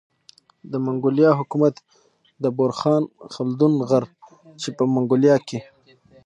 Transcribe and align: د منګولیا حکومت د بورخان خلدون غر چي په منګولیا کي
د 0.71 0.73
منګولیا 0.85 1.29
حکومت 1.39 1.75
د 2.43 2.45
بورخان 2.57 3.03
خلدون 3.33 3.73
غر 3.89 4.03
چي 4.61 4.69
په 4.77 4.83
منګولیا 4.93 5.35
کي 5.47 5.59